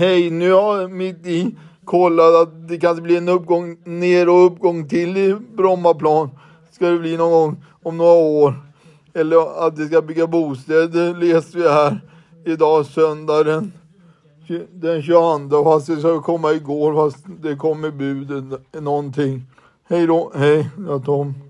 [0.00, 1.54] hej, nu har jag mitt i
[1.84, 6.30] kollat att det kanske blir en uppgång ner och uppgång till i Brommaplan.
[6.70, 8.54] Ska det bli någon gång om några år.
[9.14, 12.00] Eller att det ska bygga bostäder läste vi här
[12.46, 13.72] idag söndag den,
[14.72, 15.64] den 22.
[15.64, 19.42] Fast det ska komma igår fast det kommer budet någonting.
[19.88, 21.49] Hej då, hej, jag Tom.